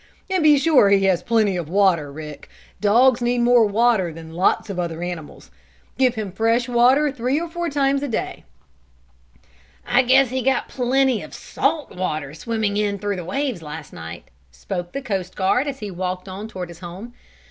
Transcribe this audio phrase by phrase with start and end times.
[0.31, 2.49] And be sure he has plenty of water, Rick.
[2.79, 5.51] Dogs need more water than lots of other animals.
[5.95, 8.43] Give him fresh water three or four times a day."
[9.85, 14.29] "I guess he got plenty of salt water, swimming in through the waves last night,"
[14.49, 17.13] spoke the coast guard, as he walked on toward his home.